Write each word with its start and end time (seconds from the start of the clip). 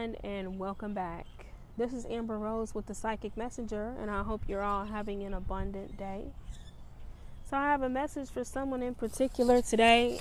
everyone, 0.00 0.16
and 0.24 0.58
welcome 0.58 0.94
back. 0.94 1.26
This 1.76 1.92
is 1.92 2.06
Amber 2.06 2.38
Rose 2.38 2.74
with 2.74 2.86
the 2.86 2.94
Psychic 2.94 3.36
Messenger, 3.36 3.96
and 4.00 4.10
I 4.10 4.22
hope 4.22 4.42
you're 4.48 4.62
all 4.62 4.86
having 4.86 5.22
an 5.24 5.34
abundant 5.34 5.98
day. 5.98 6.24
So, 7.50 7.56
I 7.58 7.64
have 7.64 7.82
a 7.82 7.88
message 7.88 8.30
for 8.30 8.42
someone 8.42 8.82
in 8.82 8.94
particular 8.94 9.60
today, 9.60 10.20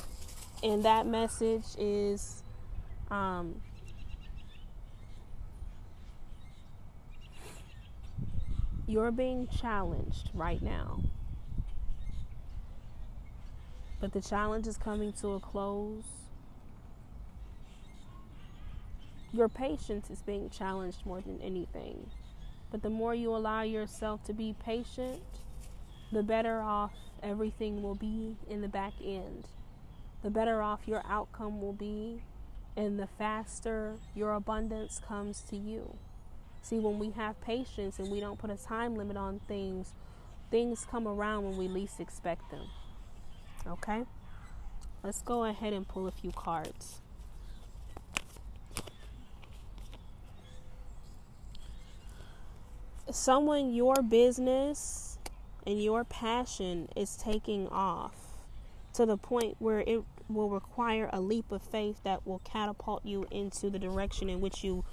and 0.64 0.84
that 0.84 1.08
message 1.08 1.64
is 1.78 2.44
um, 3.10 3.62
you're 8.86 9.12
being 9.12 9.48
challenged 9.48 10.30
right 10.34 10.62
now. 10.62 11.00
But 14.02 14.12
the 14.12 14.22
challenge 14.22 14.68
is 14.68 14.78
coming 14.78 15.14
to 15.22 15.34
a 15.34 15.40
close 15.40 16.04
your 19.32 19.50
patience 19.50 20.10
is 20.10 20.22
being 20.22 20.50
challenged 20.50 21.06
more 21.06 21.22
than 21.22 21.40
anything. 21.42 22.10
But 22.72 22.82
the 22.82 22.90
more 22.90 23.16
you 23.16 23.36
allow 23.36 23.62
yourself 23.62 24.24
to 24.26 24.34
be 24.34 24.56
patient, 24.64 25.22
the 26.12 26.24
better 26.24 26.62
off 26.62 26.94
everything 27.22 27.82
will 27.82 27.96
be 27.96 28.36
in 28.50 28.62
the 28.62 28.68
back 28.68 28.94
end. 29.04 29.48
The 30.24 30.30
better 30.30 30.62
off 30.62 30.82
your 30.86 31.04
outcome 31.08 31.62
will 31.62 31.74
be, 31.74 32.22
and 32.76 33.00
the 33.00 33.08
faster 33.08 33.96
your 34.16 34.34
abundance 34.34 35.02
comes 35.06 35.42
to 35.50 35.56
you. 35.56 35.96
See, 36.62 36.80
when 36.80 37.00
we 37.00 37.12
have 37.12 37.40
patience 37.42 38.00
and 38.00 38.12
we 38.12 38.20
don't 38.20 38.38
put 38.38 38.50
a 38.50 38.58
time 38.58 38.96
limit 38.96 39.18
on 39.18 39.40
things, 39.48 39.94
things 40.52 40.86
come 40.90 41.08
around 41.08 41.46
when 41.46 41.58
we 41.58 41.68
least 41.68 42.00
expect 42.00 42.52
them. 42.52 42.68
Okay? 43.68 44.06
Let's 45.04 45.22
go 45.22 45.46
ahead 45.46 45.74
and 45.74 45.88
pull 45.88 46.08
a 46.08 46.12
few 46.12 46.32
cards. 46.32 47.02
Someone 53.12 53.74
your 53.74 53.96
business 54.02 55.18
and 55.66 55.82
your 55.82 56.04
passion 56.04 56.90
is 56.96 57.16
taking 57.16 57.68
off 57.68 58.38
to 58.94 59.06
the 59.06 59.18
point 59.18 59.56
where 59.60 59.82
it 59.82 60.04
will 60.28 60.50
require 60.50 61.10
a 61.12 61.20
leap 61.20 61.52
of 61.52 61.62
faith 61.62 62.02
that 62.04 62.26
will 62.26 62.40
catapult 62.40 63.06
you 63.06 63.26
into 63.32 63.70
the 63.70 63.80
direction 63.80 64.30
in 64.30 64.42
which 64.42 64.64
you 64.64 64.84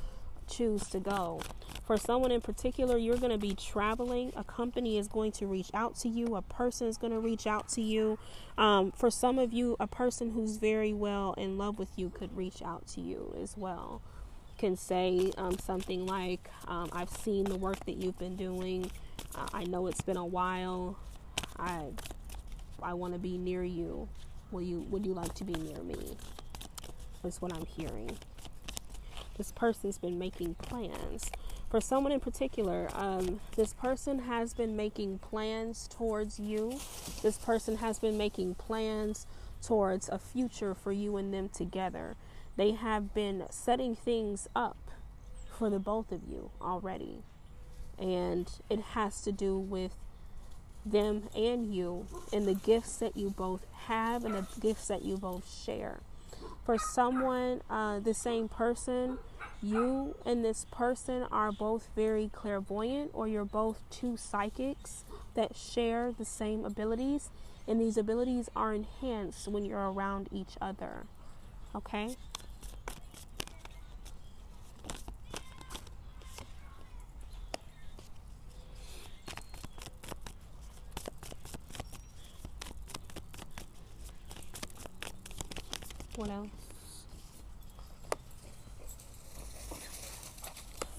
choose 0.49 0.89
to 0.89 1.01
go. 1.01 1.41
For 1.85 1.97
someone 1.97 2.31
in 2.31 2.41
particular, 2.41 2.97
you're 2.97 3.17
going 3.17 3.33
to 3.33 3.39
be 3.39 3.55
traveling. 3.55 4.33
A 4.37 4.45
company 4.45 4.99
is 4.99 5.09
going 5.09 5.33
to 5.33 5.47
reach 5.47 5.71
out 5.75 5.97
to 5.97 6.09
you. 6.09 6.37
A 6.37 6.43
person 6.43 6.87
is 6.87 6.97
going 6.97 7.13
to 7.13 7.21
reach 7.21 7.47
out 7.47 7.69
to 7.71 7.83
you. 7.83 8.19
Um, 8.57 8.93
for 8.93 9.11
some 9.11 9.39
of 9.39 9.53
you, 9.53 9.77
a 9.79 9.87
person 9.87 10.31
who's 10.31 10.57
very 10.57 10.93
well 10.93 11.35
in 11.35 11.59
love 11.59 11.79
with 11.79 11.91
you 11.97 12.11
could 12.11 12.37
reach 12.37 12.63
out 12.63 12.87
to 12.89 13.01
you 13.01 13.35
as 13.41 13.57
well 13.57 14.03
can 14.57 14.77
say 14.77 15.33
um, 15.37 15.59
something 15.59 16.07
like, 16.07 16.51
um, 16.67 16.89
I've 16.93 17.11
seen 17.11 17.45
the 17.45 17.57
work 17.57 17.85
that 17.87 17.97
you've 17.97 18.19
been 18.19 18.37
doing. 18.37 18.91
Uh, 19.35 19.47
I 19.53 19.65
know 19.65 19.87
it's 19.87 20.01
been 20.01 20.17
a 20.17 20.27
while. 20.27 20.99
I, 21.59 21.87
I 22.83 22.95
want 22.95 23.13
to 23.13 23.19
be 23.19 23.39
near 23.39 23.65
you. 23.65 24.09
Will 24.51 24.63
you, 24.63 24.87
would 24.91 25.05
you 25.05 25.13
like 25.13 25.35
to 25.35 25.45
be 25.45 25.55
near 25.55 25.83
me? 25.83 26.17
That's 27.23 27.41
what 27.41 27.53
I'm 27.53 27.67
hearing. 27.67 28.17
This 29.37 29.53
person's 29.53 29.99
been 29.99 30.19
making 30.19 30.55
plans. 30.55 31.31
For 31.69 31.81
someone 31.81 32.13
in 32.13 32.21
particular, 32.21 32.89
um, 32.95 33.41
this 33.57 33.75
person 33.75 34.21
has 34.21 34.55
been 34.55 34.77
making 34.77 35.19
plans 35.19 35.89
towards 35.89 36.39
you. 36.39 36.79
This 37.23 37.37
person 37.37 37.77
has 37.79 37.99
been 37.99 38.17
making 38.17 38.55
plans 38.55 39.27
towards 39.63 40.09
a 40.09 40.19
future 40.19 40.75
for 40.75 40.93
you 40.93 41.17
and 41.17 41.35
them 41.35 41.49
together. 41.49 42.15
They 42.57 42.73
have 42.73 43.15
been 43.15 43.47
setting 43.51 43.95
things 43.95 44.49
up 44.57 44.77
for 45.51 45.71
the 45.71 45.79
both 45.79 46.13
of 46.13 46.23
you 46.29 46.51
already. 46.61 47.23
And 47.99 48.51
it 48.69 48.81
has 48.81 49.21
to 49.23 49.33
do 49.33 49.59
with 49.59 49.93
them 50.85 51.29
and 51.35 51.75
you 51.75 52.07
and 52.33 52.47
the 52.47 52.55
gifts 52.55 52.99
that 52.99 53.17
you 53.17 53.31
both 53.31 53.67
have 53.87 54.25
and 54.25 54.35
the 54.35 54.47
gifts 54.61 54.89
that 54.89 55.05
you 55.05 55.17
both 55.17 55.51
share. 55.65 56.01
For 56.65 56.79
someone, 56.79 57.63
uh, 57.71 58.01
the 58.01 58.15
same 58.15 58.49
person, 58.49 59.19
you 59.63 60.17
and 60.25 60.45
this 60.45 60.67
person 60.71 61.25
are 61.31 61.53
both 61.53 61.89
very 61.95 62.29
clairvoyant, 62.33 63.11
or 63.15 63.29
you're 63.29 63.45
both 63.45 63.83
two 63.91 64.17
psychics 64.17 65.05
that 65.35 65.57
share 65.57 66.13
the 66.17 66.25
same 66.25 66.65
abilities, 66.65 67.31
and 67.67 67.81
these 67.81 67.97
abilities 67.97 68.49
are 68.55 68.75
enhanced 68.75 69.49
when 69.49 69.65
you're 69.65 69.91
around 69.91 70.29
each 70.33 70.57
other. 70.61 71.07
Okay? 71.75 72.17
What 86.17 86.31
else? 86.31 86.49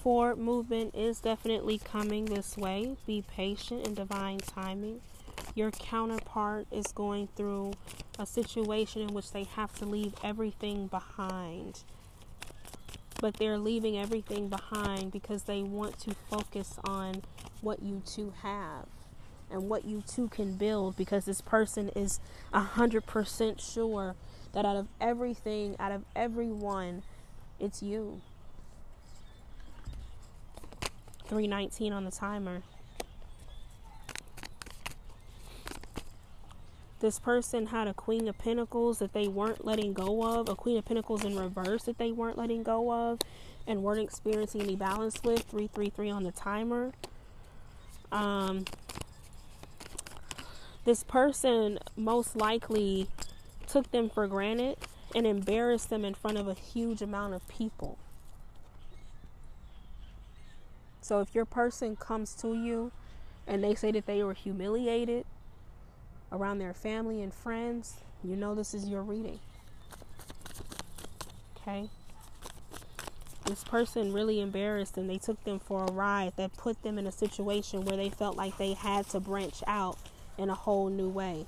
Forward 0.02 0.38
movement 0.38 0.94
is 0.94 1.18
definitely 1.18 1.78
coming 1.78 2.26
this 2.26 2.56
way. 2.56 2.96
Be 3.04 3.24
patient 3.28 3.84
in 3.84 3.94
divine 3.94 4.38
timing. 4.38 5.00
Your 5.56 5.72
counterpart 5.72 6.68
is 6.70 6.86
going 6.92 7.28
through 7.34 7.72
a 8.16 8.26
situation 8.26 9.02
in 9.02 9.12
which 9.12 9.32
they 9.32 9.42
have 9.42 9.74
to 9.80 9.84
leave 9.84 10.14
everything 10.22 10.86
behind. 10.86 11.82
But 13.20 13.34
they're 13.34 13.58
leaving 13.58 13.98
everything 13.98 14.48
behind 14.48 15.10
because 15.10 15.42
they 15.42 15.64
want 15.64 15.98
to 16.00 16.14
focus 16.30 16.78
on 16.84 17.22
what 17.60 17.82
you 17.82 18.02
two 18.06 18.32
have 18.42 18.86
and 19.50 19.68
what 19.68 19.84
you 19.84 20.04
two 20.06 20.28
can 20.28 20.54
build 20.54 20.96
because 20.96 21.24
this 21.24 21.40
person 21.40 21.88
is 21.96 22.20
a 22.52 22.60
hundred 22.60 23.04
percent 23.06 23.60
sure 23.60 24.14
that 24.52 24.64
out 24.64 24.76
of 24.76 24.88
everything, 25.00 25.76
out 25.78 25.92
of 25.92 26.04
everyone, 26.16 27.02
it's 27.60 27.82
you. 27.82 28.20
319 31.26 31.92
on 31.92 32.04
the 32.04 32.10
timer. 32.10 32.62
This 37.00 37.20
person 37.20 37.66
had 37.66 37.86
a 37.86 37.94
Queen 37.94 38.26
of 38.26 38.36
Pentacles 38.38 38.98
that 38.98 39.12
they 39.12 39.28
weren't 39.28 39.64
letting 39.64 39.92
go 39.92 40.24
of, 40.24 40.48
a 40.48 40.56
Queen 40.56 40.76
of 40.76 40.84
Pentacles 40.84 41.24
in 41.24 41.38
reverse 41.38 41.84
that 41.84 41.98
they 41.98 42.10
weren't 42.10 42.36
letting 42.36 42.64
go 42.64 42.92
of, 42.92 43.20
and 43.68 43.84
weren't 43.84 44.00
experiencing 44.00 44.62
any 44.62 44.74
balance 44.74 45.22
with. 45.22 45.42
333 45.42 46.10
on 46.10 46.24
the 46.24 46.32
timer. 46.32 46.92
Um, 48.10 48.64
this 50.84 51.04
person 51.04 51.78
most 51.96 52.34
likely 52.34 53.08
took 53.68 53.90
them 53.90 54.08
for 54.08 54.26
granted 54.26 54.76
and 55.14 55.26
embarrassed 55.26 55.90
them 55.90 56.04
in 56.04 56.14
front 56.14 56.38
of 56.38 56.48
a 56.48 56.54
huge 56.54 57.02
amount 57.02 57.34
of 57.34 57.46
people. 57.48 57.98
So 61.00 61.20
if 61.20 61.34
your 61.34 61.44
person 61.44 61.96
comes 61.96 62.34
to 62.36 62.54
you 62.54 62.92
and 63.46 63.64
they 63.64 63.74
say 63.74 63.90
that 63.92 64.06
they 64.06 64.22
were 64.22 64.34
humiliated 64.34 65.24
around 66.30 66.58
their 66.58 66.74
family 66.74 67.22
and 67.22 67.32
friends, 67.32 67.94
you 68.22 68.36
know 68.36 68.54
this 68.54 68.74
is 68.74 68.88
your 68.88 69.02
reading. 69.02 69.40
Okay? 71.56 71.88
This 73.46 73.64
person 73.64 74.12
really 74.12 74.40
embarrassed 74.40 74.98
and 74.98 75.08
they 75.08 75.16
took 75.16 75.42
them 75.44 75.58
for 75.58 75.84
a 75.84 75.92
ride 75.92 76.34
that 76.36 76.54
put 76.58 76.82
them 76.82 76.98
in 76.98 77.06
a 77.06 77.12
situation 77.12 77.86
where 77.86 77.96
they 77.96 78.10
felt 78.10 78.36
like 78.36 78.58
they 78.58 78.74
had 78.74 79.08
to 79.08 79.20
branch 79.20 79.62
out 79.66 79.96
in 80.36 80.50
a 80.50 80.54
whole 80.54 80.90
new 80.90 81.08
way. 81.08 81.46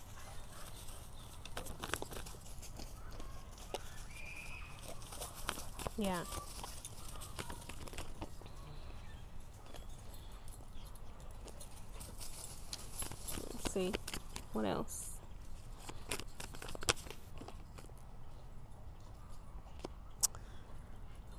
Yeah. 6.01 6.21
Let's 13.53 13.75
see. 13.75 13.93
What 14.55 14.65
else? 14.65 15.11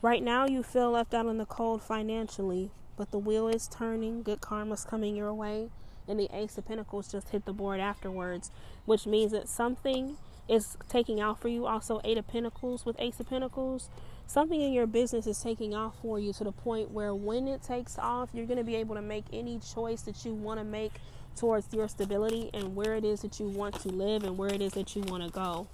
Right 0.03 0.21
now, 0.21 0.45
you 0.45 0.61
feel 0.61 0.91
left 0.91 1.15
out 1.15 1.25
in 1.25 1.39
the 1.39 1.45
cold 1.47 1.81
financially, 1.81 2.69
but 2.97 3.09
the 3.09 3.17
wheel 3.17 3.47
is 3.47 3.67
turning. 3.67 4.21
Good 4.21 4.41
karma's 4.41 4.85
coming 4.85 5.15
your 5.15 5.33
way. 5.33 5.69
And 6.07 6.19
the 6.19 6.29
Ace 6.31 6.55
of 6.59 6.67
Pentacles 6.67 7.11
just 7.11 7.29
hit 7.29 7.45
the 7.45 7.53
board 7.53 7.79
afterwards, 7.79 8.51
which 8.85 9.07
means 9.07 9.31
that 9.31 9.49
something 9.49 10.17
is 10.47 10.77
taking 10.87 11.19
out 11.19 11.39
for 11.39 11.47
you. 11.47 11.65
Also, 11.65 11.99
Eight 12.03 12.19
of 12.19 12.27
Pentacles 12.27 12.85
with 12.85 12.95
Ace 12.99 13.19
of 13.19 13.27
Pentacles 13.27 13.89
something 14.31 14.61
in 14.61 14.71
your 14.71 14.87
business 14.87 15.27
is 15.27 15.37
taking 15.43 15.75
off 15.75 15.93
for 16.01 16.17
you 16.17 16.31
to 16.31 16.45
the 16.45 16.53
point 16.53 16.89
where 16.89 17.13
when 17.13 17.49
it 17.49 17.61
takes 17.61 17.99
off, 17.99 18.29
you're 18.31 18.45
going 18.45 18.57
to 18.57 18.63
be 18.63 18.75
able 18.75 18.95
to 18.95 19.01
make 19.01 19.25
any 19.33 19.59
choice 19.59 20.03
that 20.03 20.23
you 20.23 20.33
want 20.33 20.57
to 20.57 20.63
make 20.63 20.93
towards 21.35 21.73
your 21.73 21.89
stability 21.89 22.49
and 22.53 22.73
where 22.73 22.95
it 22.95 23.03
is 23.03 23.21
that 23.23 23.41
you 23.41 23.47
want 23.47 23.75
to 23.81 23.89
live 23.89 24.23
and 24.23 24.37
where 24.37 24.53
it 24.53 24.61
is 24.61 24.71
that 24.71 24.95
you 24.95 25.01
want 25.03 25.21
to 25.21 25.29
go. 25.29 25.67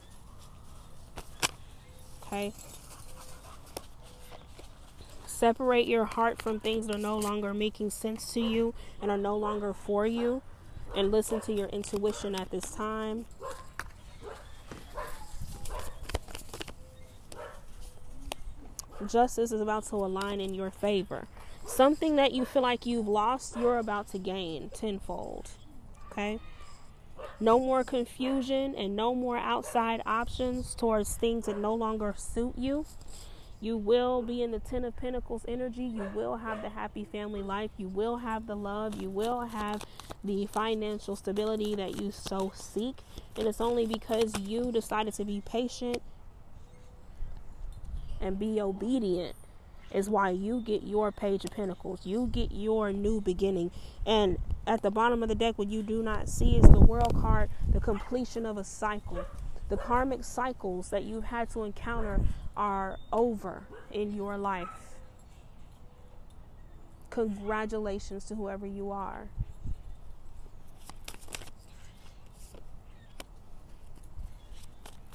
Okay. 2.24 2.52
Separate 5.28 5.88
your 5.88 6.06
heart 6.06 6.42
from 6.42 6.60
things 6.60 6.88
that 6.88 6.96
are 6.96 7.00
no 7.00 7.20
longer 7.20 7.54
making 7.54 7.92
sense 7.92 8.34
to 8.34 8.42
you 8.42 8.74
and 9.00 9.12
are 9.12 9.20
no 9.20 9.38
longer 9.38 9.72
for 9.72 10.08
you. 10.08 10.42
And 10.96 11.12
listen 11.12 11.42
to 11.42 11.54
your 11.54 11.68
intuition 11.68 12.34
at 12.34 12.50
this 12.50 12.72
time. 12.72 13.26
Justice 19.06 19.52
is 19.52 19.62
about 19.62 19.86
to 19.88 19.96
align 19.96 20.42
in 20.42 20.54
your 20.54 20.72
favor. 20.72 21.28
Something 21.66 22.16
that 22.16 22.32
you 22.32 22.46
feel 22.46 22.62
like 22.62 22.86
you've 22.86 23.08
lost, 23.08 23.58
you're 23.58 23.78
about 23.78 24.10
to 24.12 24.18
gain 24.18 24.70
tenfold. 24.70 25.50
Okay? 26.12 26.40
No 27.40 27.60
more 27.60 27.84
confusion 27.84 28.74
and 28.76 28.96
no 28.96 29.14
more 29.14 29.38
outside 29.38 30.02
options 30.06 30.74
towards 30.74 31.16
things 31.16 31.46
that 31.46 31.58
no 31.58 31.76
longer 31.76 32.16
suit 32.18 32.58
you. 32.58 32.86
You 33.60 33.78
will 33.78 34.22
be 34.22 34.44
in 34.44 34.52
the 34.52 34.60
Ten 34.60 34.86
of 34.86 34.96
Pentacles 34.96 35.44
energy. 35.48 35.84
You 35.84 36.10
will 36.16 36.38
have 36.38 36.62
the 36.62 36.70
happy 36.70 37.06
family 37.06 37.42
life. 37.42 37.72
You 37.78 37.88
will 37.88 38.18
have 38.18 38.46
the 38.46 38.56
love. 38.56 39.02
You 39.02 39.10
will 39.10 39.42
have 39.42 39.84
the 40.24 40.46
financial 40.48 41.16
stability 41.16 41.74
that 41.76 42.00
you 42.00 42.12
so 42.12 42.52
seek. 42.56 42.98
And 43.36 43.48
it's 43.48 43.62
only 43.62 43.88
because 43.88 44.40
you 44.40 44.72
decided 44.72 45.14
to 45.16 45.26
be 45.26 45.42
patient 45.42 46.02
and 48.22 48.40
be 48.40 48.60
obedient 48.62 49.36
is 49.92 50.10
why 50.10 50.30
you 50.30 50.62
get 50.62 50.84
your 50.84 51.12
page 51.12 51.46
of 51.46 51.52
pentacles. 51.52 52.06
You 52.06 52.28
get 52.28 52.52
your 52.52 52.92
new 52.92 53.22
beginning. 53.22 53.72
And 54.06 54.38
at 54.66 54.82
the 54.82 54.92
bottom 54.92 55.24
of 55.24 55.30
the 55.30 55.36
deck 55.36 55.58
what 55.58 55.70
you 55.70 55.82
do 55.82 56.04
not 56.04 56.28
see 56.28 56.58
is 56.58 56.64
the 56.70 56.80
world 56.80 57.16
card 57.20 57.50
the 57.70 57.80
completion 57.80 58.46
of 58.46 58.58
a 58.58 58.64
cycle. 58.64 59.26
The 59.70 59.78
karmic 59.78 60.24
cycles 60.24 60.90
that 60.90 61.04
you've 61.04 61.26
had 61.26 61.50
to 61.52 61.64
encounter 61.64 62.22
are 62.56 62.98
over 63.12 63.64
in 63.92 64.16
your 64.16 64.38
life. 64.38 64.96
Congratulations 67.10 68.26
to 68.26 68.36
whoever 68.36 68.66
you 68.66 68.92
are 68.92 69.30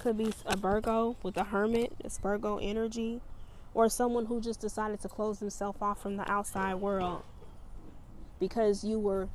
could 0.03 0.19
be 0.19 0.33
a 0.47 0.57
Virgo 0.57 1.17
with 1.23 1.37
a 1.37 1.45
hermit, 1.45 1.93
it's 2.01 2.19
Virgo 2.19 2.59
energy, 2.59 3.21
or 3.73 3.89
someone 3.89 4.27
who 4.27 4.41
just 4.41 4.61
decided 4.61 5.01
to 5.01 5.09
close 5.09 5.39
themselves 5.39 5.79
off 5.81 6.03
from 6.03 6.17
the 6.17 6.29
outside 6.31 6.75
world 6.75 7.23
because 8.41 8.83
you 8.83 8.99
were 8.99 9.29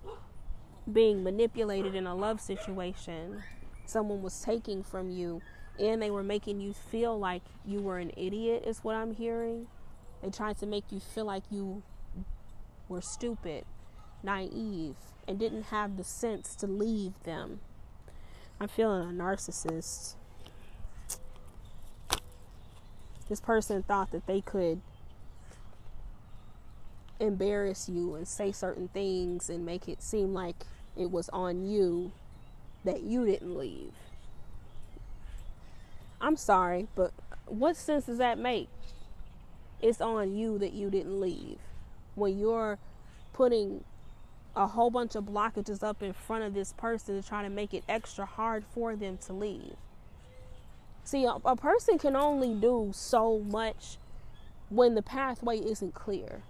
being 0.92 1.24
manipulated 1.24 1.96
in 1.96 2.06
a 2.06 2.14
love 2.14 2.42
situation. 2.42 3.42
Someone 3.86 4.22
was 4.22 4.42
taking 4.42 4.84
from 4.84 5.10
you 5.10 5.42
and 5.80 6.02
they 6.02 6.12
were 6.12 6.24
making 6.24 6.60
you 6.60 6.74
feel 6.74 7.18
like 7.18 7.44
you 7.66 7.82
were 7.82 7.98
an 7.98 8.12
idiot, 8.18 8.64
is 8.68 8.84
what 8.84 8.96
I'm 8.96 9.14
hearing. 9.14 9.68
They 10.22 10.30
tried 10.30 10.58
to 10.58 10.66
make 10.66 10.92
you 10.92 11.00
feel 11.00 11.26
like 11.26 11.44
you 11.50 11.82
were 12.90 13.02
stupid, 13.02 13.64
naive, 14.22 14.96
and 15.28 15.40
didn't 15.40 15.64
have 15.64 15.96
the 15.96 16.04
sense 16.04 16.56
to 16.58 16.68
leave 16.68 17.14
them. 17.24 17.62
I'm 18.60 18.68
feeling 18.68 19.08
a 19.08 19.14
narcissist. 19.14 20.16
This 23.30 23.40
person 23.42 23.84
thought 23.84 24.12
that 24.12 24.26
they 24.26 24.42
could 24.42 24.82
embarrass 27.20 27.90
you 27.90 28.16
and 28.16 28.28
say 28.28 28.52
certain 28.52 28.88
things 28.90 29.50
and 29.50 29.66
make 29.66 29.88
it 29.90 30.02
seem 30.02 30.34
like 30.34 30.66
it 30.96 31.12
was 31.12 31.30
on 31.30 31.68
you 31.68 32.12
that 32.84 33.04
you 33.04 33.26
didn't 33.26 33.58
leave. 33.58 33.94
I'm 36.20 36.36
sorry, 36.36 36.88
but 36.96 37.12
what 37.46 37.76
sense 37.76 38.06
does 38.06 38.18
that 38.18 38.40
make? 38.40 38.70
It's 39.82 40.02
on 40.02 40.36
you 40.36 40.58
that 40.58 40.74
you 40.74 40.90
didn't 40.90 41.20
leave. 41.20 41.60
When 42.16 42.40
you're 42.40 42.80
putting 43.34 43.84
a 44.56 44.66
whole 44.66 44.90
bunch 44.90 45.16
of 45.16 45.26
blockages 45.26 45.84
up 45.84 46.02
in 46.02 46.14
front 46.14 46.44
of 46.44 46.56
this 46.56 46.74
person 46.74 47.22
to 47.22 47.28
try 47.28 47.44
to 47.44 47.50
make 47.50 47.74
it 47.74 47.84
extra 47.88 48.26
hard 48.26 48.66
for 48.74 48.96
them 48.96 49.18
to 49.28 49.34
leave. 49.34 49.76
See, 51.08 51.24
a, 51.24 51.36
a 51.46 51.56
person 51.56 51.98
can 51.98 52.18
only 52.18 52.54
do 52.54 52.92
so 52.94 53.40
much 53.40 53.98
when 54.68 54.94
the 54.94 55.02
pathway 55.02 55.58
isn't 55.58 55.94
clear. 55.94 56.42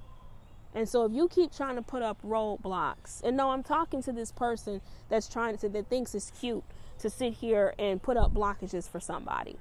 And 0.73 0.89
so 0.89 1.05
if 1.05 1.11
you 1.11 1.27
keep 1.27 1.55
trying 1.55 1.75
to 1.75 1.83
put 1.83 2.01
up 2.01 2.19
roadblocks, 2.23 3.21
and 3.23 3.37
no, 3.37 3.51
I'm 3.51 3.61
talking 3.61 4.01
to 4.01 4.11
this 4.11 4.31
person 4.31 4.81
that's 5.09 5.29
trying 5.29 5.59
to 5.59 5.69
that 5.69 5.89
thinks 5.91 6.15
it's 6.15 6.31
cute 6.31 6.63
to 6.97 7.07
sit 7.07 7.33
here 7.33 7.75
and 7.77 8.01
put 8.01 8.17
up 8.17 8.33
blockages 8.33 8.89
for 8.89 8.99
somebody. 8.99 9.57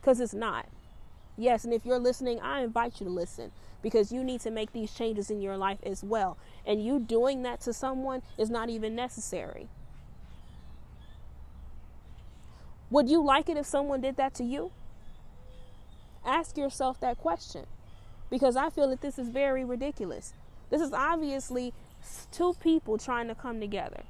Cuz 0.00 0.20
it's 0.20 0.32
not. 0.32 0.64
Yes, 1.36 1.64
and 1.64 1.74
if 1.74 1.84
you're 1.84 1.98
listening, 1.98 2.40
I 2.40 2.62
invite 2.62 2.98
you 2.98 3.04
to 3.04 3.12
listen 3.12 3.52
because 3.82 4.10
you 4.10 4.24
need 4.24 4.40
to 4.40 4.50
make 4.50 4.72
these 4.72 4.94
changes 4.94 5.30
in 5.30 5.42
your 5.42 5.58
life 5.58 5.80
as 5.82 6.02
well. 6.02 6.38
And 6.64 6.82
you 6.82 6.98
doing 6.98 7.42
that 7.42 7.60
to 7.60 7.74
someone 7.74 8.22
is 8.38 8.48
not 8.48 8.70
even 8.70 8.94
necessary. 8.94 9.68
Would 12.90 13.08
you 13.08 13.22
like 13.24 13.48
it 13.48 13.56
if 13.56 13.66
someone 13.66 14.00
did 14.00 14.16
that 14.16 14.34
to 14.34 14.44
you? 14.44 14.72
Ask 16.24 16.56
yourself 16.56 17.00
that 17.00 17.18
question 17.18 17.66
because 18.28 18.56
I 18.56 18.70
feel 18.70 18.88
that 18.90 19.00
this 19.00 19.18
is 19.18 19.28
very 19.28 19.64
ridiculous. 19.64 20.34
This 20.70 20.82
is 20.82 20.92
obviously 20.92 21.72
two 22.30 22.54
people 22.62 22.98
trying 22.98 23.28
to 23.28 23.34
come 23.34 23.60
together. 23.60 24.02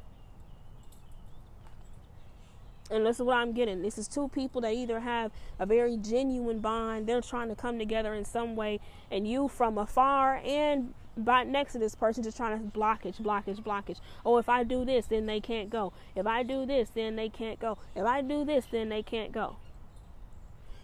And 2.90 3.06
this 3.06 3.16
is 3.16 3.22
what 3.22 3.36
I'm 3.36 3.52
getting. 3.52 3.82
This 3.82 3.98
is 3.98 4.08
two 4.08 4.28
people 4.28 4.60
that 4.62 4.72
either 4.72 5.00
have 5.00 5.30
a 5.58 5.66
very 5.66 5.96
genuine 5.96 6.58
bond, 6.58 7.06
they're 7.06 7.20
trying 7.20 7.48
to 7.48 7.54
come 7.54 7.78
together 7.78 8.14
in 8.14 8.24
some 8.24 8.56
way, 8.56 8.80
and 9.10 9.28
you 9.28 9.46
from 9.46 9.78
afar 9.78 10.40
and 10.44 10.92
by 11.24 11.44
next 11.44 11.72
to 11.72 11.78
this 11.78 11.94
person 11.94 12.22
just 12.22 12.36
trying 12.36 12.58
to 12.58 12.78
blockage, 12.78 13.20
blockage, 13.20 13.62
blockage. 13.62 14.00
Oh, 14.24 14.38
if 14.38 14.48
I 14.48 14.64
do 14.64 14.84
this, 14.84 15.06
then 15.06 15.26
they 15.26 15.40
can't 15.40 15.70
go. 15.70 15.92
If 16.14 16.26
I 16.26 16.42
do 16.42 16.66
this, 16.66 16.90
then 16.90 17.16
they 17.16 17.28
can't 17.28 17.58
go. 17.60 17.78
If 17.94 18.04
I 18.04 18.22
do 18.22 18.44
this, 18.44 18.66
then 18.70 18.88
they 18.88 19.02
can't 19.02 19.32
go. 19.32 19.56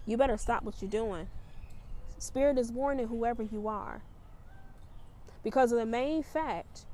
You 0.06 0.16
better 0.16 0.36
stop 0.36 0.62
what 0.62 0.80
you're 0.80 0.90
doing. 0.90 1.28
Spirit 2.18 2.58
is 2.58 2.72
warning 2.72 3.08
whoever 3.08 3.42
you 3.42 3.68
are. 3.68 4.02
Because 5.42 5.72
of 5.72 5.78
the 5.78 5.86
main 5.86 6.22
fact 6.22 6.86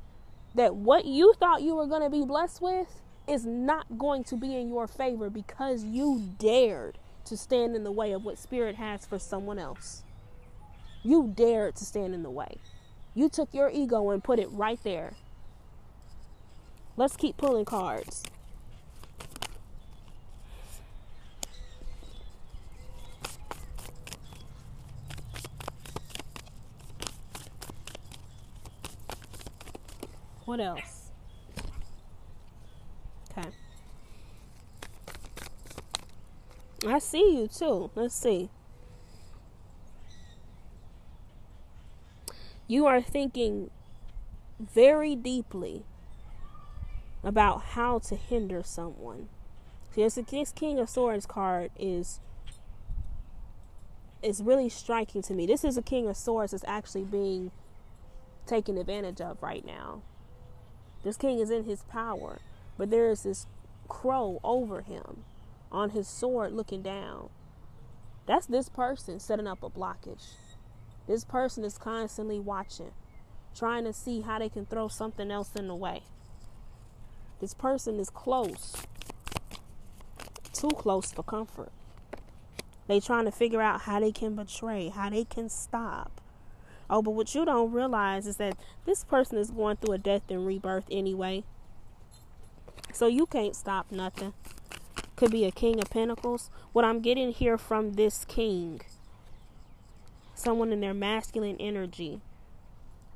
that 0.55 0.75
what 0.75 1.05
you 1.05 1.35
thought 1.39 1.63
you 1.63 1.77
were 1.77 1.87
going 1.87 2.03
to 2.03 2.11
be 2.11 2.25
blessed 2.25 2.61
with 2.61 3.01
is 3.29 3.47
not 3.47 3.99
going 3.99 4.25
to 4.25 4.37
be 4.37 4.57
in 4.57 4.69
your 4.69 4.87
favor 4.87 5.31
because 5.31 5.85
you 5.85 6.35
dared 6.39 6.99
to 7.25 7.37
stand 7.37 7.77
in 7.77 7.85
the 7.85 7.93
way 7.93 8.13
of 8.13 8.25
what 8.25 8.39
Spirit 8.39 8.77
has 8.77 9.07
for 9.07 9.19
someone 9.19 9.59
else. 9.59 10.03
You 11.03 11.33
dared 11.35 11.77
to 11.77 11.85
stand 11.85 12.15
in 12.15 12.23
the 12.23 12.31
way. 12.31 12.57
You 13.15 13.29
took 13.29 13.53
your 13.53 13.71
ego 13.71 14.11
and 14.11 14.25
put 14.25 14.39
it 14.39 14.51
right 14.51 14.83
there. 14.83 15.15
Let's 16.97 17.17
keep 17.17 17.37
pulling 17.37 17.65
cards. 17.65 18.23
What 30.45 30.61
else? 30.61 31.11
Okay. 33.31 33.49
I 36.87 36.99
see 36.99 37.39
you 37.39 37.49
too. 37.49 37.91
Let's 37.95 38.15
see. 38.15 38.51
You 42.67 42.87
are 42.87 43.01
thinking 43.01 43.71
very 44.59 45.15
deeply 45.15 45.85
about 47.25 47.63
how 47.63 47.99
to 47.99 48.17
hinder 48.17 48.63
someone. 48.65 49.29
See, 49.95 50.07
this 50.07 50.53
King 50.53 50.79
of 50.79 50.89
Swords 50.89 51.27
card 51.27 51.71
is 51.79 52.21
is 54.23 54.41
really 54.41 54.69
striking 54.69 55.21
to 55.23 55.35
me. 55.35 55.47
This 55.47 55.65
is 55.65 55.77
a 55.77 55.83
King 55.83 56.09
of 56.09 56.17
Swords 56.17 56.53
that's 56.53 56.65
actually 56.67 57.05
being 57.05 57.51
taken 58.47 58.79
advantage 58.79 59.21
of 59.21 59.43
right 59.43 59.65
now. 59.65 60.03
This 61.03 61.17
king 61.17 61.39
is 61.39 61.51
in 61.51 61.65
his 61.65 61.83
power, 61.83 62.39
but 62.79 62.91
there 62.91 63.11
is 63.11 63.25
this 63.25 63.47
crow 63.89 64.41
over 64.45 64.83
him 64.83 65.25
on 65.71 65.91
his 65.91 66.07
sword 66.07 66.53
looking 66.53 66.83
down. 66.83 67.29
That's 68.27 68.47
this 68.47 68.69
person 68.69 69.19
setting 69.19 69.49
up 69.49 69.63
a 69.63 69.71
blockage. 69.71 70.35
This 71.07 71.25
person 71.25 71.65
is 71.65 71.79
constantly 71.79 72.39
watching, 72.39 72.93
trying 73.57 73.85
to 73.85 73.93
see 73.93 74.21
how 74.21 74.39
they 74.39 74.49
can 74.49 74.67
throw 74.67 74.89
something 74.89 75.31
else 75.31 75.51
in 75.57 75.69
the 75.69 75.75
way. 75.75 76.03
This 77.41 77.55
person 77.55 77.99
is 77.99 78.09
close, 78.09 78.77
too 80.53 80.71
close 80.71 81.11
for 81.13 81.25
comfort. 81.25 81.73
They 82.87 83.01
trying 83.01 83.25
to 83.25 83.33
figure 83.33 83.61
out 83.61 83.83
how 83.83 84.01
they 84.01 84.13
can 84.13 84.37
betray, 84.37 84.91
how 84.91 85.11
they 85.11 85.25
can 85.25 85.49
stop. 85.49 86.21
Oh, 86.89 87.03
but 87.03 87.13
what 87.13 87.35
you 87.35 87.45
don't 87.45 87.73
realize 87.73 88.27
is 88.27 88.37
that 88.37 88.57
this 88.85 89.03
person 89.03 89.39
is 89.39 89.51
going 89.51 89.77
through 89.77 89.95
a 89.95 89.99
death 89.99 90.23
and 90.29 90.47
rebirth 90.47 90.85
anyway. 90.91 91.43
So 92.93 93.07
you 93.07 93.27
can't 93.27 93.57
stop 93.57 93.91
nothing. 93.91 94.35
Could 95.17 95.31
be 95.31 95.45
a 95.45 95.51
king 95.51 95.81
of 95.81 95.91
pentacles. 95.91 96.51
What 96.73 96.85
I'm 96.85 97.01
getting 97.01 97.33
here 97.33 97.57
from 97.57 97.95
this 97.95 98.25
king 98.25 98.83
someone 100.43 100.73
in 100.73 100.81
their 100.81 100.95
masculine 100.95 101.57
energy. 101.61 102.21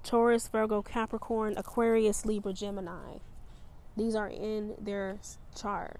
Taurus, 0.03 0.47
Virgo, 0.47 0.83
Capricorn, 0.83 1.55
Aquarius, 1.57 2.25
Libra, 2.25 2.53
Gemini. 2.53 3.19
These 3.97 4.15
are 4.15 4.29
in 4.29 4.75
their 4.79 5.19
chart. 5.57 5.99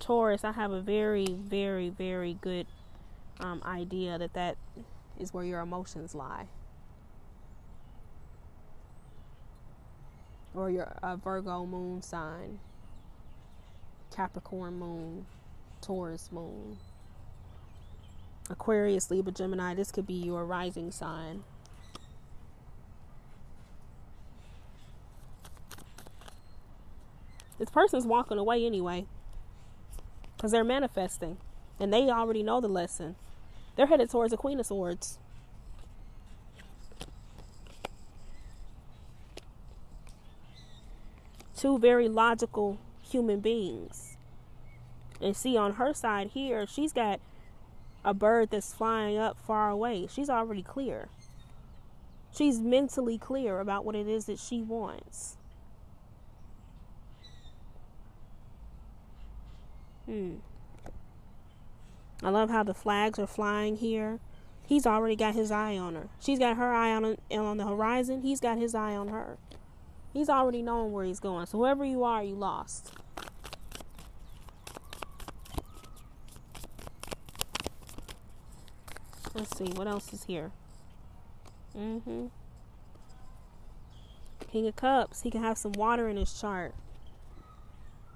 Taurus, 0.00 0.44
I 0.44 0.52
have 0.52 0.72
a 0.72 0.80
very, 0.80 1.26
very, 1.26 1.88
very 1.88 2.34
good 2.40 2.66
um, 3.40 3.62
idea 3.64 4.18
that 4.18 4.34
that 4.34 4.56
is 5.18 5.32
where 5.32 5.44
your 5.44 5.60
emotions 5.60 6.14
lie. 6.14 6.46
Or 10.54 10.70
your 10.70 10.92
uh, 11.02 11.16
Virgo 11.16 11.66
moon 11.66 12.02
sign, 12.02 12.58
Capricorn 14.14 14.78
moon, 14.78 15.26
Taurus 15.80 16.30
moon, 16.32 16.78
Aquarius, 18.50 19.10
Libra, 19.10 19.32
Gemini. 19.32 19.74
This 19.74 19.90
could 19.90 20.06
be 20.06 20.14
your 20.14 20.44
rising 20.44 20.90
sign. 20.90 21.44
This 27.58 27.70
person's 27.70 28.06
walking 28.06 28.38
away 28.38 28.66
anyway 28.66 29.06
because 30.36 30.52
they're 30.52 30.64
manifesting 30.64 31.38
and 31.80 31.92
they 31.92 32.10
already 32.10 32.42
know 32.42 32.60
the 32.60 32.68
lesson. 32.68 33.16
They're 33.76 33.86
headed 33.86 34.10
towards 34.10 34.30
the 34.30 34.36
Queen 34.36 34.60
of 34.60 34.66
Swords. 34.66 35.18
Two 41.56 41.78
very 41.78 42.08
logical 42.08 42.78
human 43.02 43.40
beings. 43.40 44.16
And 45.20 45.36
see, 45.36 45.56
on 45.56 45.74
her 45.74 45.94
side 45.94 46.30
here, 46.34 46.66
she's 46.66 46.92
got 46.92 47.20
a 48.04 48.14
bird 48.14 48.50
that's 48.50 48.74
flying 48.74 49.16
up 49.16 49.38
far 49.38 49.70
away. 49.70 50.06
She's 50.10 50.28
already 50.28 50.62
clear. 50.62 51.08
She's 52.32 52.60
mentally 52.60 53.16
clear 53.16 53.60
about 53.60 53.84
what 53.84 53.94
it 53.94 54.08
is 54.08 54.26
that 54.26 54.38
she 54.38 54.60
wants. 54.60 55.36
Hmm. 60.06 60.36
I 62.22 62.30
love 62.30 62.50
how 62.50 62.62
the 62.62 62.74
flags 62.74 63.18
are 63.18 63.26
flying 63.26 63.76
here. 63.76 64.18
He's 64.66 64.86
already 64.86 65.16
got 65.16 65.34
his 65.34 65.50
eye 65.50 65.76
on 65.76 65.94
her. 65.94 66.08
She's 66.18 66.38
got 66.38 66.56
her 66.56 66.72
eye 66.72 66.92
on 66.92 67.16
on 67.30 67.56
the 67.56 67.66
horizon. 67.66 68.22
He's 68.22 68.40
got 68.40 68.58
his 68.58 68.74
eye 68.74 68.96
on 68.96 69.08
her. 69.08 69.36
He's 70.12 70.28
already 70.28 70.62
knowing 70.62 70.92
where 70.92 71.04
he's 71.04 71.20
going. 71.20 71.46
So 71.46 71.58
whoever 71.58 71.84
you 71.84 72.02
are, 72.04 72.22
you 72.22 72.34
lost. 72.34 72.92
Let's 79.44 79.58
see 79.58 79.78
what 79.78 79.86
else 79.86 80.10
is 80.14 80.24
here. 80.24 80.52
Mhm. 81.76 82.30
King 84.40 84.66
of 84.66 84.74
Cups. 84.74 85.20
He 85.20 85.30
can 85.30 85.42
have 85.42 85.58
some 85.58 85.72
water 85.72 86.08
in 86.08 86.16
his 86.16 86.32
chart. 86.40 86.74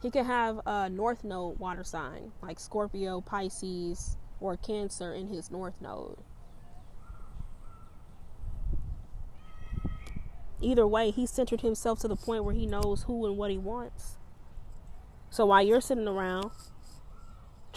He 0.01 0.11
could 0.11 0.25
have 0.25 0.63
a 0.65 0.89
North 0.89 1.25
Node 1.25 1.59
water 1.59 1.85
sign, 1.85 2.33
like 2.41 2.59
Scorpio, 2.59 3.21
Pisces, 3.21 4.17
or 4.41 4.57
Cancer 4.57 5.13
in 5.13 5.29
his 5.29 5.51
North 5.51 5.83
Node. 5.83 6.17
Either 10.63 10.87
way, 10.87 11.11
he 11.11 11.27
centered 11.27 11.61
himself 11.61 11.99
to 11.99 12.09
the 12.09 12.17
point 12.17 12.45
where 12.45 12.55
he 12.55 12.65
knows 12.65 13.03
who 13.03 13.27
and 13.27 13.37
what 13.37 13.51
he 13.51 13.59
wants. 13.59 14.17
So 15.29 15.45
while 15.45 15.63
you're 15.63 15.83
sitting 15.83 16.09
around 16.09 16.53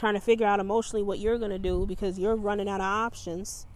trying 0.02 0.16
to 0.16 0.20
figure 0.20 0.48
out 0.48 0.60
emotionally 0.60 1.04
what 1.04 1.20
you're 1.20 1.38
going 1.38 1.52
to 1.52 1.60
do 1.60 1.86
because 1.86 2.18
you're 2.18 2.36
running 2.36 2.68
out 2.68 2.82
of 2.82 2.86
options, 2.88 3.68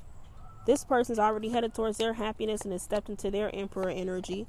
this 0.66 0.84
person's 0.84 1.20
already 1.20 1.50
headed 1.50 1.72
towards 1.72 2.00
their 2.00 2.14
happiness 2.14 2.62
and 2.62 2.72
has 2.72 2.82
stepped 2.82 3.10
into 3.10 3.30
their 3.30 3.56
emperor 3.56 3.90
energy. 3.90 4.48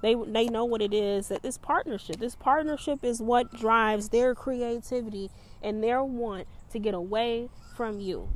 They 0.00 0.14
they 0.14 0.46
know 0.46 0.64
what 0.64 0.80
it 0.80 0.94
is 0.94 1.26
that 1.26 1.42
this 1.42 1.58
partnership 1.58 2.20
this 2.20 2.36
partnership 2.36 3.02
is 3.02 3.20
what 3.20 3.52
drives 3.52 4.10
their 4.10 4.36
creativity 4.36 5.30
and 5.60 5.82
their 5.82 6.04
want 6.04 6.46
to 6.70 6.78
get 6.78 6.94
away 6.94 7.48
from 7.76 7.98
you. 7.98 8.28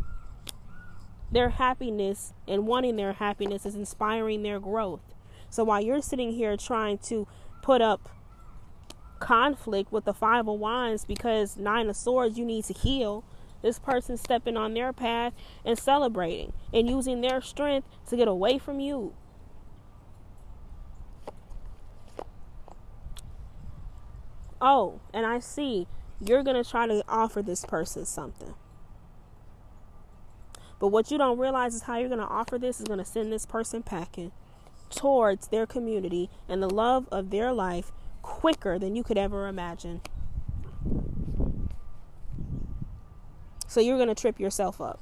Their 1.31 1.51
happiness 1.51 2.33
and 2.49 2.67
wanting 2.67 2.97
their 2.97 3.13
happiness 3.13 3.65
is 3.65 3.77
inspiring 3.77 4.43
their 4.43 4.59
growth. 4.59 5.15
So 5.51 5.63
while 5.63 5.81
you're 5.81 6.03
sitting 6.03 6.33
here 6.33 6.57
trying 6.57 6.99
to 6.99 7.29
put 7.63 7.81
up 7.81 8.09
conflict 9.21 9.93
with 9.93 10.05
the 10.05 10.15
five 10.15 10.49
of 10.49 10.59
wands 10.59 11.05
because 11.05 11.57
nine 11.57 11.89
of 11.89 11.97
swords 11.97 12.37
you 12.37 12.45
need 12.45 12.65
to 12.65 12.73
heal 12.73 13.23
this 13.63 13.79
person 13.79 14.17
stepping 14.17 14.57
on 14.57 14.75
their 14.75 14.93
path 14.93 15.33
and 15.65 15.79
celebrating 15.79 16.53
and 16.73 16.89
using 16.89 17.21
their 17.21 17.41
strength 17.41 17.87
to 18.09 18.17
get 18.17 18.27
away 18.27 18.59
from 18.59 18.81
you 18.81 19.13
oh, 24.61 25.01
and 25.13 25.27
I 25.27 25.39
see 25.39 25.87
you're 26.21 26.43
to 26.63 26.69
try 26.69 26.87
to 26.87 27.03
offer 27.09 27.43
this 27.43 27.65
person 27.65 28.05
something. 28.05 28.55
But 30.79 30.89
what 30.89 31.11
you 31.11 31.19
don't 31.19 31.39
realize 31.39 31.75
is 31.75 31.83
how 31.83 31.99
you're 31.99 32.09
to 32.21 32.27
offer 32.27 32.59
this 32.59 32.81
is 32.81 32.87
to 32.99 33.05
send 33.05 33.33
this 33.33 33.47
person 33.47 33.83
packing 33.83 34.33
towards 34.89 35.49
their 35.49 35.67
community 35.67 36.31
and 36.49 36.63
the 36.63 36.71
love 36.71 37.07
of 37.13 37.31
their 37.31 37.53
life 37.53 37.93
quicker 38.23 38.79
than 38.79 38.97
you 38.97 39.03
could 39.03 39.19
ever 39.19 39.49
imagine. 39.49 40.01
So 43.67 43.81
you're 43.81 43.97
going 43.97 44.09
to 44.09 44.15
trip 44.15 44.41
yourself 44.41 44.81
up. 44.81 45.01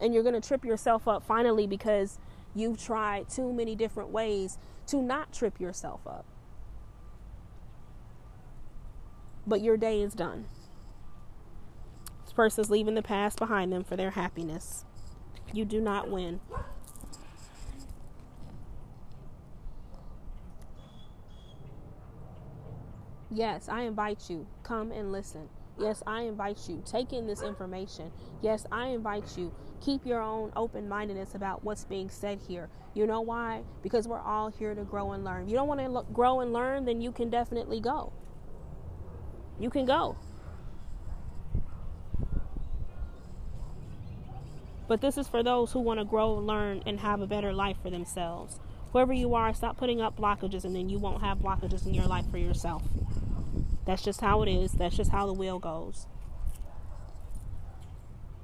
And 0.00 0.14
you're 0.14 0.22
going 0.22 0.40
to 0.40 0.46
trip 0.46 0.64
yourself 0.64 1.06
up 1.06 1.24
finally 1.24 1.66
because 1.66 2.18
you've 2.54 2.82
tried 2.82 3.28
too 3.28 3.52
many 3.52 3.74
different 3.74 4.10
ways 4.10 4.58
to 4.86 5.02
not 5.02 5.32
trip 5.32 5.60
yourself 5.60 6.06
up. 6.06 6.24
but 9.46 9.60
your 9.60 9.76
day 9.76 10.00
is 10.00 10.14
done. 10.14 10.46
This 12.24 12.32
person's 12.32 12.70
leaving 12.70 12.94
the 12.94 13.02
past 13.02 13.38
behind 13.38 13.72
them 13.72 13.84
for 13.84 13.96
their 13.96 14.12
happiness. 14.12 14.84
You 15.52 15.64
do 15.64 15.80
not 15.80 16.08
win. 16.08 16.40
Yes, 23.30 23.68
I 23.68 23.82
invite 23.82 24.28
you. 24.28 24.46
Come 24.62 24.92
and 24.92 25.12
listen. 25.12 25.48
Yes, 25.78 26.02
I 26.06 26.22
invite 26.22 26.68
you. 26.68 26.82
Take 26.84 27.12
in 27.12 27.26
this 27.26 27.42
information. 27.42 28.10
Yes, 28.42 28.66
I 28.70 28.88
invite 28.88 29.38
you. 29.38 29.52
Keep 29.80 30.04
your 30.04 30.20
own 30.20 30.52
open 30.56 30.88
mindedness 30.88 31.34
about 31.34 31.64
what's 31.64 31.84
being 31.84 32.10
said 32.10 32.40
here. 32.46 32.68
You 32.92 33.06
know 33.06 33.20
why? 33.22 33.62
Because 33.82 34.06
we're 34.06 34.20
all 34.20 34.50
here 34.50 34.74
to 34.74 34.82
grow 34.82 35.12
and 35.12 35.24
learn. 35.24 35.44
If 35.44 35.50
you 35.50 35.54
don't 35.56 35.68
want 35.68 35.80
to 35.80 35.88
lo- 35.88 36.06
grow 36.12 36.40
and 36.40 36.52
learn, 36.52 36.84
then 36.84 37.00
you 37.00 37.12
can 37.12 37.30
definitely 37.30 37.80
go 37.80 38.12
you 39.60 39.70
can 39.70 39.84
go. 39.84 40.16
But 44.88 45.00
this 45.00 45.16
is 45.18 45.28
for 45.28 45.42
those 45.42 45.70
who 45.70 45.80
want 45.80 46.00
to 46.00 46.04
grow, 46.04 46.34
learn, 46.34 46.82
and 46.84 46.98
have 46.98 47.20
a 47.20 47.26
better 47.26 47.52
life 47.52 47.76
for 47.80 47.90
themselves. 47.90 48.58
Whoever 48.92 49.12
you 49.12 49.34
are, 49.34 49.54
stop 49.54 49.76
putting 49.76 50.00
up 50.00 50.16
blockages, 50.16 50.64
and 50.64 50.74
then 50.74 50.88
you 50.88 50.98
won't 50.98 51.20
have 51.22 51.38
blockages 51.38 51.86
in 51.86 51.94
your 51.94 52.06
life 52.06 52.28
for 52.28 52.38
yourself. 52.38 52.82
That's 53.86 54.02
just 54.02 54.20
how 54.20 54.42
it 54.42 54.48
is. 54.48 54.72
That's 54.72 54.96
just 54.96 55.10
how 55.10 55.26
the 55.26 55.32
wheel 55.32 55.58
goes. 55.58 56.06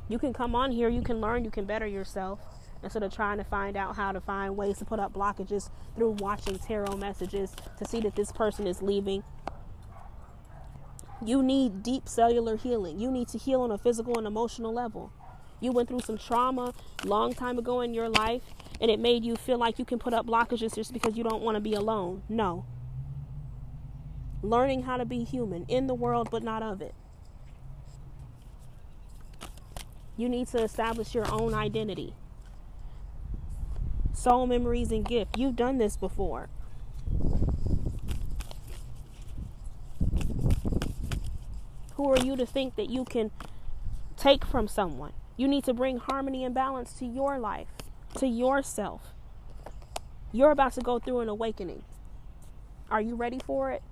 You 0.09 0.19
can 0.19 0.33
come 0.33 0.55
on 0.55 0.71
here, 0.71 0.89
you 0.89 1.03
can 1.03 1.21
learn, 1.21 1.45
you 1.45 1.51
can 1.51 1.65
better 1.65 1.87
yourself 1.87 2.41
instead 2.83 3.03
of 3.03 3.13
trying 3.13 3.39
to 3.39 3.45
find 3.45 3.77
out 3.77 3.97
how 3.97 4.13
to 4.13 4.21
find 4.21 4.57
ways 4.57 4.79
to 4.79 4.85
put 4.85 5.01
up 5.01 5.13
blockages 5.13 5.71
through 5.97 6.11
watching 6.21 6.59
tarot 6.59 6.97
messages 6.97 7.53
to 7.79 7.85
see 7.85 8.01
that 8.01 8.15
this 8.15 8.31
person 8.31 8.67
is 8.67 8.83
leaving 8.83 9.25
you 11.25 11.43
need 11.43 11.83
deep 11.83 12.09
cellular 12.09 12.57
healing. 12.57 13.01
You 13.01 13.11
need 13.11 13.29
to 13.29 13.39
heal 13.39 13.63
on 13.63 13.71
a 13.71 13.79
physical 13.79 14.19
and 14.19 14.27
emotional 14.27 14.73
level. 14.73 15.13
You 15.61 15.73
went 15.73 15.89
through 15.89 16.01
some 16.01 16.19
trauma 16.19 16.75
long 17.05 17.33
time 17.33 17.59
ago 17.59 17.81
in 17.81 17.95
your 17.95 18.09
life 18.09 18.43
and 18.81 18.91
it 18.91 19.01
made 19.01 19.25
you 19.25 19.37
feel 19.37 19.57
like 19.57 19.79
you 19.79 19.87
can 19.87 19.99
put 19.99 20.13
up 20.13 20.27
blockages 20.27 20.75
just 20.75 20.93
because 20.93 21.17
you 21.17 21.25
don't 21.25 21.43
want 21.43 21.55
to 21.57 21.61
be 21.61 21.73
alone. 21.73 22.23
No. 22.29 22.67
Learning 24.47 24.85
how 24.85 24.97
to 24.97 25.05
be 25.05 25.25
human 25.25 25.65
in 25.67 25.89
the 25.89 25.95
world 25.95 26.29
but 26.31 26.41
not 26.41 26.63
of 26.63 26.81
it. 26.81 26.95
You 30.17 30.29
need 30.29 30.47
to 30.49 30.63
establish 30.63 31.17
your 31.17 31.29
own 31.33 31.53
identity. 31.53 32.15
Soul 34.13 34.47
memories 34.47 34.93
and 34.93 35.05
gift. 35.05 35.37
You've 35.37 35.57
done 35.57 35.79
this 35.79 35.97
before. 35.97 36.49
Who 41.95 42.09
are 42.13 42.19
you 42.19 42.37
to 42.37 42.47
think 42.47 42.77
that 42.77 42.89
you 42.89 43.05
can 43.05 43.33
take 44.17 44.45
from 44.45 44.69
someone? 44.69 45.13
You 45.37 45.49
need 45.49 45.65
to 45.65 45.75
bring 45.75 45.99
harmony 45.99 46.45
and 46.45 46.55
balance 46.55 46.93
to 47.01 47.05
your 47.05 47.41
life, 47.41 47.67
to 48.19 48.29
yourself. 48.29 49.13
You're 50.31 50.53
about 50.53 50.75
to 50.75 50.83
go 50.83 51.01
through 51.01 51.19
an 51.19 51.29
awakening. 51.29 51.83
Are 52.93 53.01
you 53.01 53.17
ready 53.17 53.41
for 53.45 53.73
it? 53.73 53.83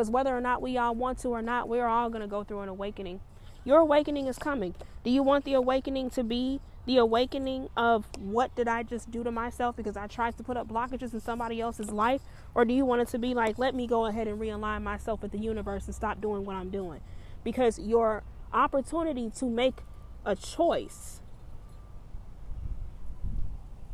Because 0.00 0.10
whether 0.10 0.34
or 0.34 0.40
not 0.40 0.62
we 0.62 0.78
all 0.78 0.94
want 0.94 1.18
to 1.18 1.28
or 1.28 1.42
not, 1.42 1.68
we're 1.68 1.86
all 1.86 2.08
going 2.08 2.22
to 2.22 2.26
go 2.26 2.42
through 2.42 2.60
an 2.60 2.70
awakening. 2.70 3.20
Your 3.64 3.80
awakening 3.80 4.28
is 4.28 4.38
coming. 4.38 4.74
Do 5.04 5.10
you 5.10 5.22
want 5.22 5.44
the 5.44 5.52
awakening 5.52 6.08
to 6.12 6.24
be 6.24 6.60
the 6.86 6.96
awakening 6.96 7.68
of 7.76 8.06
what 8.18 8.56
did 8.56 8.66
I 8.66 8.82
just 8.82 9.10
do 9.10 9.22
to 9.22 9.30
myself 9.30 9.76
because 9.76 9.98
I 9.98 10.06
tried 10.06 10.38
to 10.38 10.42
put 10.42 10.56
up 10.56 10.68
blockages 10.68 11.12
in 11.12 11.20
somebody 11.20 11.60
else's 11.60 11.90
life? 11.90 12.22
Or 12.54 12.64
do 12.64 12.72
you 12.72 12.86
want 12.86 13.02
it 13.02 13.08
to 13.08 13.18
be 13.18 13.34
like, 13.34 13.58
let 13.58 13.74
me 13.74 13.86
go 13.86 14.06
ahead 14.06 14.26
and 14.26 14.40
realign 14.40 14.80
myself 14.80 15.20
with 15.20 15.32
the 15.32 15.38
universe 15.38 15.84
and 15.84 15.94
stop 15.94 16.18
doing 16.18 16.46
what 16.46 16.56
I'm 16.56 16.70
doing? 16.70 17.02
Because 17.44 17.78
your 17.78 18.22
opportunity 18.54 19.28
to 19.36 19.44
make 19.44 19.80
a 20.24 20.34
choice 20.34 21.20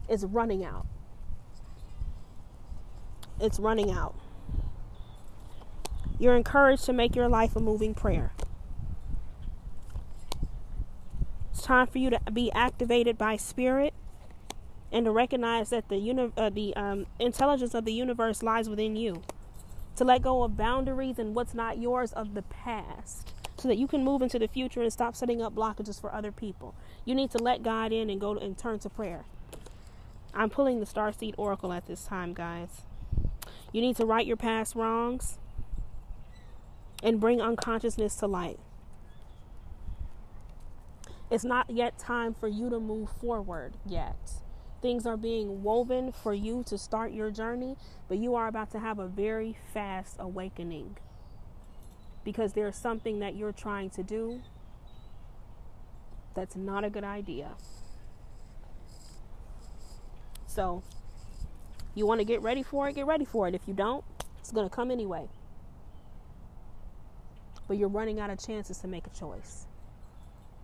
is 0.08 0.24
running 0.24 0.64
out. 0.64 0.86
It's 3.40 3.58
running 3.58 3.90
out. 3.90 4.14
You're 6.18 6.36
encouraged 6.36 6.84
to 6.86 6.92
make 6.92 7.14
your 7.14 7.28
life 7.28 7.56
a 7.56 7.60
moving 7.60 7.94
prayer. 7.94 8.32
It's 11.50 11.62
time 11.62 11.86
for 11.86 11.98
you 11.98 12.10
to 12.10 12.20
be 12.32 12.50
activated 12.52 13.18
by 13.18 13.36
spirit 13.36 13.92
and 14.90 15.04
to 15.04 15.10
recognize 15.10 15.70
that 15.70 15.88
the 15.88 15.96
uni- 15.96 16.32
uh, 16.36 16.50
the 16.50 16.74
um, 16.74 17.06
intelligence 17.18 17.74
of 17.74 17.84
the 17.84 17.92
universe 17.92 18.42
lies 18.42 18.68
within 18.68 18.96
you. 18.96 19.22
To 19.96 20.04
let 20.04 20.22
go 20.22 20.42
of 20.42 20.56
boundaries 20.56 21.18
and 21.18 21.34
what's 21.34 21.54
not 21.54 21.78
yours 21.78 22.12
of 22.12 22.34
the 22.34 22.42
past 22.42 23.32
so 23.58 23.68
that 23.68 23.78
you 23.78 23.86
can 23.86 24.04
move 24.04 24.20
into 24.20 24.38
the 24.38 24.48
future 24.48 24.82
and 24.82 24.92
stop 24.92 25.16
setting 25.16 25.40
up 25.40 25.54
blockages 25.54 25.98
for 26.00 26.14
other 26.14 26.30
people. 26.30 26.74
You 27.04 27.14
need 27.14 27.30
to 27.30 27.38
let 27.38 27.62
God 27.62 27.92
in 27.92 28.10
and 28.10 28.20
go 28.20 28.34
to, 28.34 28.40
and 28.40 28.56
turn 28.56 28.78
to 28.80 28.90
prayer. 28.90 29.24
I'm 30.34 30.50
pulling 30.50 30.80
the 30.80 30.86
Starseed 30.86 31.34
Oracle 31.38 31.72
at 31.72 31.86
this 31.86 32.04
time, 32.04 32.34
guys. 32.34 32.82
You 33.72 33.80
need 33.80 33.96
to 33.96 34.04
right 34.04 34.26
your 34.26 34.36
past 34.36 34.74
wrongs 34.74 35.38
and 37.02 37.20
bring 37.20 37.40
unconsciousness 37.40 38.16
to 38.16 38.26
light. 38.26 38.58
It's 41.30 41.44
not 41.44 41.70
yet 41.70 41.98
time 41.98 42.34
for 42.34 42.48
you 42.48 42.70
to 42.70 42.78
move 42.78 43.10
forward 43.10 43.74
yet. 43.84 44.16
Things 44.80 45.06
are 45.06 45.16
being 45.16 45.62
woven 45.62 46.12
for 46.12 46.32
you 46.32 46.62
to 46.66 46.78
start 46.78 47.12
your 47.12 47.30
journey, 47.30 47.76
but 48.08 48.18
you 48.18 48.34
are 48.34 48.46
about 48.46 48.70
to 48.72 48.78
have 48.78 48.98
a 48.98 49.08
very 49.08 49.56
fast 49.72 50.16
awakening 50.18 50.96
because 52.24 52.52
there's 52.52 52.76
something 52.76 53.18
that 53.20 53.34
you're 53.34 53.52
trying 53.52 53.90
to 53.90 54.02
do 54.02 54.40
that's 56.34 56.54
not 56.54 56.84
a 56.84 56.90
good 56.90 57.04
idea. 57.04 57.52
So, 60.46 60.82
you 61.94 62.06
want 62.06 62.20
to 62.20 62.24
get 62.24 62.42
ready 62.42 62.62
for 62.62 62.88
it, 62.88 62.94
get 62.94 63.06
ready 63.06 63.24
for 63.24 63.48
it. 63.48 63.54
If 63.54 63.62
you 63.66 63.74
don't, 63.74 64.04
it's 64.38 64.52
going 64.52 64.68
to 64.68 64.74
come 64.74 64.90
anyway. 64.90 65.28
But 67.68 67.78
you're 67.78 67.88
running 67.88 68.20
out 68.20 68.30
of 68.30 68.38
chances 68.38 68.78
to 68.78 68.88
make 68.88 69.06
a 69.06 69.10
choice 69.10 69.66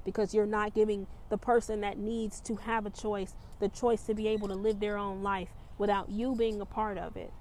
because 0.04 0.34
you're 0.34 0.46
not 0.46 0.74
giving 0.74 1.06
the 1.28 1.38
person 1.38 1.80
that 1.80 1.98
needs 1.98 2.40
to 2.40 2.56
have 2.56 2.86
a 2.86 2.90
choice 2.90 3.34
the 3.60 3.68
choice 3.68 4.02
to 4.02 4.14
be 4.14 4.26
able 4.26 4.48
to 4.48 4.54
live 4.54 4.80
their 4.80 4.98
own 4.98 5.22
life 5.22 5.50
without 5.78 6.10
you 6.10 6.34
being 6.34 6.60
a 6.60 6.66
part 6.66 6.98
of 6.98 7.16
it. 7.16 7.32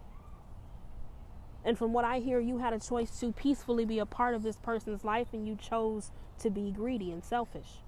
And 1.66 1.78
from 1.78 1.94
what 1.94 2.06
I 2.06 2.20
hear, 2.20 2.40
you 2.40 2.60
had 2.60 2.74
a 2.74 2.80
choice 2.80 3.20
to 3.20 3.32
peacefully 3.32 3.86
be 3.86 4.00
a 4.00 4.06
part 4.06 4.36
of 4.36 4.44
this 4.44 4.58
person's 4.58 5.04
life 5.04 5.28
and 5.34 5.48
you 5.48 5.56
chose 5.56 6.12
to 6.40 6.50
be 6.50 6.72
greedy 6.72 7.12
and 7.12 7.24
selfish. 7.24 7.82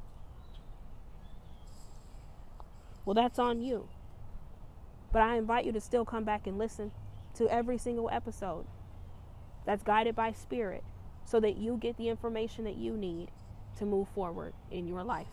Well, 3.05 3.13
that's 3.13 3.39
on 3.39 3.61
you. 3.61 3.87
But 5.11 5.21
I 5.21 5.37
invite 5.37 5.65
you 5.65 5.71
to 5.73 5.81
still 5.81 6.05
come 6.05 6.23
back 6.23 6.47
and 6.47 6.57
listen 6.57 6.91
to 7.35 7.47
every 7.49 7.77
single 7.77 8.09
episode 8.11 8.65
that's 9.65 9.83
guided 9.83 10.15
by 10.15 10.31
spirit 10.31 10.83
so 11.25 11.39
that 11.39 11.57
you 11.57 11.77
get 11.77 11.97
the 11.97 12.09
information 12.09 12.65
that 12.65 12.77
you 12.77 12.97
need 12.97 13.29
to 13.77 13.85
move 13.85 14.07
forward 14.09 14.53
in 14.71 14.87
your 14.87 15.03
life. 15.03 15.27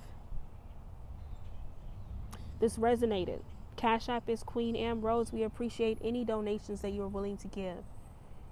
This 2.61 2.77
resonated. 2.77 3.41
Cash 3.77 4.09
App 4.09 4.29
is 4.29 4.43
Queen 4.43 4.75
Ambrose. 4.77 5.33
We 5.33 5.43
appreciate 5.43 5.99
any 6.05 6.25
donations 6.25 6.83
that 6.83 6.91
you 6.91 7.03
are 7.03 7.09
willing 7.09 7.39
to 7.39 7.49
give. 7.49 7.79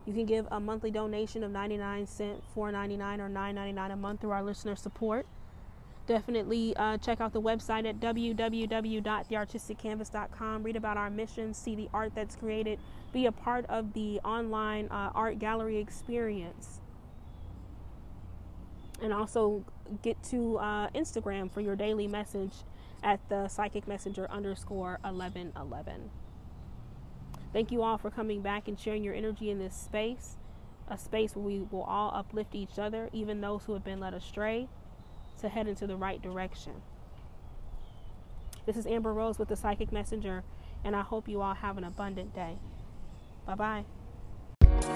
You 0.07 0.14
can 0.14 0.24
give 0.24 0.48
a 0.51 0.59
monthly 0.59 0.90
donation 0.90 1.44
of 1.44 1.51
99 1.51 2.07
cents, 2.07 2.46
4.99 2.57 3.18
or 3.18 3.29
9.99 3.29 3.92
a 3.92 3.96
month 3.96 4.22
through 4.22 4.31
our 4.31 4.42
listener 4.42 4.74
support. 4.74 5.27
Definitely 6.07 6.74
uh, 6.77 6.96
check 6.96 7.20
out 7.20 7.35
the 7.35 7.42
website 7.42 7.87
at 7.87 8.01
www.theartisticcanvas.com. 8.01 10.62
Read 10.62 10.77
about 10.77 10.96
our 10.96 11.11
mission, 11.11 11.53
see 11.53 11.74
the 11.74 11.90
art 11.92 12.12
that's 12.14 12.35
created, 12.35 12.79
be 13.12 13.27
a 13.27 13.33
part 13.33 13.66
of 13.66 13.92
the 13.92 14.18
online 14.20 14.88
uh, 14.88 15.11
art 15.14 15.38
gallery 15.38 15.77
experience. 15.77 16.78
And 19.01 19.13
also 19.13 19.65
get 20.03 20.23
to 20.25 20.59
uh, 20.59 20.89
Instagram 20.91 21.53
for 21.53 21.61
your 21.61 21.77
daily 21.77 22.09
message 22.09 22.53
at 23.03 23.21
the 23.29 23.49
psychic 23.49 23.87
messenger 23.87 24.29
underscore 24.31 24.99
1111. 25.03 26.11
Thank 27.53 27.73
you 27.73 27.83
all 27.83 27.97
for 27.97 28.11
coming 28.11 28.43
back 28.43 28.69
and 28.69 28.79
sharing 28.79 29.03
your 29.03 29.15
energy 29.15 29.51
in 29.51 29.59
this 29.59 29.75
space, 29.75 30.37
a 30.89 30.99
space 30.99 31.35
where 31.35 31.45
we 31.45 31.67
will 31.71 31.83
all 31.83 32.13
uplift 32.15 32.55
each 32.55 32.79
other, 32.79 33.09
even 33.13 33.41
those 33.41 33.65
who 33.65 33.73
have 33.73 33.85
been 33.85 34.01
led 34.01 34.15
astray, 34.15 34.69
to 35.41 35.49
head 35.49 35.69
into 35.69 35.87
the 35.87 35.97
right 35.97 36.21
direction. 36.21 36.83
This 38.67 38.77
is 38.77 38.87
Amber 38.87 39.15
Rose 39.15 39.39
with 39.39 39.49
the 39.49 39.57
Psychic 39.57 39.93
Messenger, 39.93 40.45
and 40.85 40.95
I 40.95 41.01
hope 41.01 41.29
you 41.29 41.41
all 41.41 41.55
have 41.55 41.79
an 41.79 41.85
abundant 41.85 42.35
day. 42.35 42.59
Bye 43.47 43.55
bye. 43.55 43.85